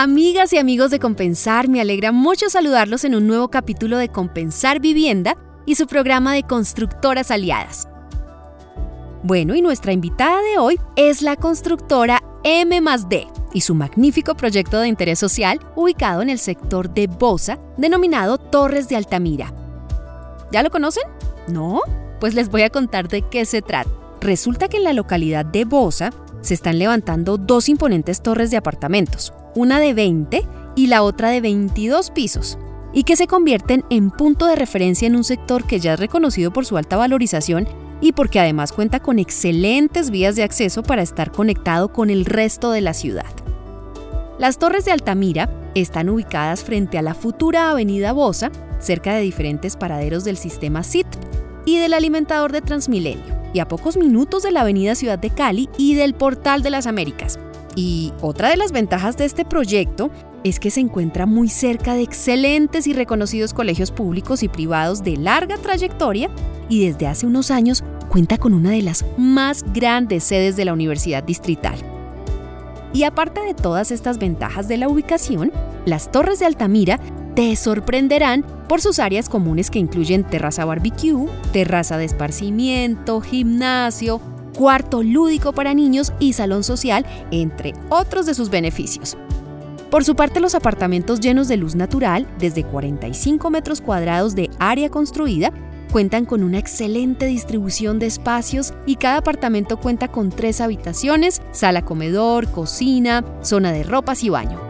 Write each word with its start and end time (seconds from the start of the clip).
Amigas 0.00 0.52
y 0.52 0.58
amigos 0.58 0.92
de 0.92 1.00
Compensar, 1.00 1.66
me 1.66 1.80
alegra 1.80 2.12
mucho 2.12 2.48
saludarlos 2.48 3.02
en 3.02 3.16
un 3.16 3.26
nuevo 3.26 3.48
capítulo 3.48 3.98
de 3.98 4.08
Compensar 4.08 4.78
Vivienda 4.78 5.36
y 5.66 5.74
su 5.74 5.88
programa 5.88 6.34
de 6.34 6.44
constructoras 6.44 7.32
aliadas. 7.32 7.88
Bueno, 9.24 9.56
y 9.56 9.60
nuestra 9.60 9.90
invitada 9.90 10.40
de 10.40 10.56
hoy 10.56 10.78
es 10.94 11.20
la 11.20 11.34
constructora 11.34 12.22
M 12.44 12.80
D 13.08 13.26
y 13.52 13.60
su 13.60 13.74
magnífico 13.74 14.36
proyecto 14.36 14.78
de 14.78 14.86
interés 14.86 15.18
social 15.18 15.58
ubicado 15.74 16.22
en 16.22 16.30
el 16.30 16.38
sector 16.38 16.94
de 16.94 17.08
Bosa, 17.08 17.58
denominado 17.76 18.38
Torres 18.38 18.88
de 18.88 18.94
Altamira. 18.94 19.52
¿Ya 20.52 20.62
lo 20.62 20.70
conocen? 20.70 21.02
¿No? 21.48 21.80
Pues 22.20 22.34
les 22.34 22.50
voy 22.50 22.62
a 22.62 22.70
contar 22.70 23.08
de 23.08 23.22
qué 23.22 23.44
se 23.44 23.62
trata. 23.62 23.90
Resulta 24.20 24.68
que 24.68 24.76
en 24.76 24.84
la 24.84 24.92
localidad 24.92 25.44
de 25.44 25.64
Bosa 25.64 26.12
se 26.40 26.54
están 26.54 26.78
levantando 26.78 27.36
dos 27.36 27.68
imponentes 27.68 28.22
torres 28.22 28.52
de 28.52 28.58
apartamentos, 28.58 29.32
una 29.58 29.80
de 29.80 29.92
20 29.92 30.46
y 30.76 30.86
la 30.86 31.02
otra 31.02 31.30
de 31.30 31.40
22 31.40 32.10
pisos, 32.10 32.58
y 32.92 33.02
que 33.02 33.16
se 33.16 33.26
convierten 33.26 33.84
en 33.90 34.10
punto 34.10 34.46
de 34.46 34.56
referencia 34.56 35.06
en 35.06 35.16
un 35.16 35.24
sector 35.24 35.64
que 35.64 35.80
ya 35.80 35.94
es 35.94 36.00
reconocido 36.00 36.52
por 36.52 36.64
su 36.64 36.76
alta 36.76 36.96
valorización 36.96 37.66
y 38.00 38.12
porque 38.12 38.38
además 38.38 38.72
cuenta 38.72 39.00
con 39.00 39.18
excelentes 39.18 40.10
vías 40.10 40.36
de 40.36 40.44
acceso 40.44 40.82
para 40.82 41.02
estar 41.02 41.32
conectado 41.32 41.92
con 41.92 42.10
el 42.10 42.24
resto 42.24 42.70
de 42.70 42.80
la 42.80 42.94
ciudad. 42.94 43.26
Las 44.38 44.58
torres 44.58 44.84
de 44.84 44.92
Altamira 44.92 45.50
están 45.74 46.08
ubicadas 46.08 46.62
frente 46.62 46.96
a 46.96 47.02
la 47.02 47.14
futura 47.14 47.70
avenida 47.70 48.12
Bosa, 48.12 48.52
cerca 48.78 49.14
de 49.14 49.22
diferentes 49.22 49.76
paraderos 49.76 50.24
del 50.24 50.36
sistema 50.36 50.84
CIT 50.84 51.08
y 51.66 51.78
del 51.78 51.92
alimentador 51.92 52.52
de 52.52 52.60
Transmilenio, 52.60 53.36
y 53.52 53.58
a 53.58 53.66
pocos 53.66 53.96
minutos 53.96 54.44
de 54.44 54.52
la 54.52 54.60
avenida 54.60 54.94
Ciudad 54.94 55.18
de 55.18 55.30
Cali 55.30 55.68
y 55.76 55.94
del 55.94 56.14
Portal 56.14 56.62
de 56.62 56.70
las 56.70 56.86
Américas, 56.86 57.40
y 57.74 58.12
otra 58.20 58.50
de 58.50 58.56
las 58.56 58.72
ventajas 58.72 59.16
de 59.16 59.24
este 59.24 59.44
proyecto 59.44 60.10
es 60.44 60.60
que 60.60 60.70
se 60.70 60.80
encuentra 60.80 61.26
muy 61.26 61.48
cerca 61.48 61.94
de 61.94 62.02
excelentes 62.02 62.86
y 62.86 62.92
reconocidos 62.92 63.52
colegios 63.52 63.90
públicos 63.90 64.42
y 64.42 64.48
privados 64.48 65.02
de 65.02 65.16
larga 65.16 65.56
trayectoria 65.56 66.30
y 66.68 66.86
desde 66.86 67.06
hace 67.06 67.26
unos 67.26 67.50
años 67.50 67.84
cuenta 68.08 68.38
con 68.38 68.54
una 68.54 68.70
de 68.70 68.82
las 68.82 69.04
más 69.16 69.64
grandes 69.72 70.24
sedes 70.24 70.56
de 70.56 70.64
la 70.64 70.72
Universidad 70.72 71.22
Distrital. 71.22 71.78
Y 72.92 73.02
aparte 73.02 73.40
de 73.42 73.54
todas 73.54 73.90
estas 73.90 74.18
ventajas 74.18 74.66
de 74.66 74.78
la 74.78 74.88
ubicación, 74.88 75.52
las 75.84 76.10
Torres 76.10 76.38
de 76.38 76.46
Altamira 76.46 76.98
te 77.34 77.54
sorprenderán 77.54 78.44
por 78.68 78.80
sus 78.80 78.98
áreas 78.98 79.28
comunes 79.28 79.70
que 79.70 79.78
incluyen 79.78 80.24
terraza 80.24 80.64
barbecue, 80.64 81.28
terraza 81.52 81.96
de 81.98 82.06
esparcimiento, 82.06 83.20
gimnasio, 83.20 84.20
cuarto 84.58 85.04
lúdico 85.04 85.52
para 85.52 85.72
niños 85.72 86.12
y 86.18 86.32
salón 86.32 86.64
social, 86.64 87.06
entre 87.30 87.74
otros 87.90 88.26
de 88.26 88.34
sus 88.34 88.50
beneficios. 88.50 89.16
Por 89.88 90.04
su 90.04 90.16
parte, 90.16 90.40
los 90.40 90.56
apartamentos 90.56 91.20
llenos 91.20 91.46
de 91.46 91.56
luz 91.56 91.76
natural, 91.76 92.26
desde 92.40 92.64
45 92.64 93.50
metros 93.50 93.80
cuadrados 93.80 94.34
de 94.34 94.50
área 94.58 94.90
construida, 94.90 95.52
cuentan 95.92 96.24
con 96.24 96.42
una 96.42 96.58
excelente 96.58 97.26
distribución 97.26 98.00
de 98.00 98.06
espacios 98.06 98.74
y 98.84 98.96
cada 98.96 99.18
apartamento 99.18 99.78
cuenta 99.78 100.08
con 100.08 100.30
tres 100.30 100.60
habitaciones, 100.60 101.40
sala 101.52 101.82
comedor, 101.82 102.50
cocina, 102.50 103.24
zona 103.42 103.70
de 103.70 103.84
ropas 103.84 104.24
y 104.24 104.28
baño. 104.28 104.67